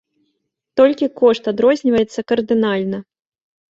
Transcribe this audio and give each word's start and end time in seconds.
Толькі 0.81 1.11
кошт 1.21 1.43
адрозніваецца 1.53 2.19
кардынальна. 2.35 3.07